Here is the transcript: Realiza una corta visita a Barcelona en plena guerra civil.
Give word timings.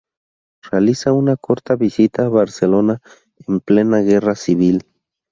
Realiza 0.67 1.13
una 1.13 1.35
corta 1.37 1.75
visita 1.75 2.25
a 2.25 2.29
Barcelona 2.29 2.99
en 3.47 3.59
plena 3.59 3.99
guerra 3.99 4.33
civil. 4.33 4.83